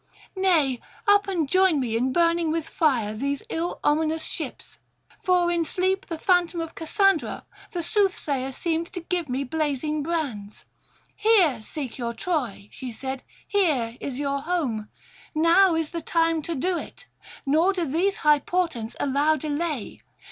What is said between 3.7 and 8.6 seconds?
ominous ships. For in sleep the phantom of Cassandra the soothsayer